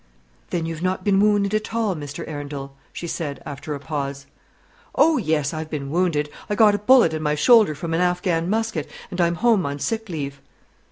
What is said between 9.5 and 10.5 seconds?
on sick leave."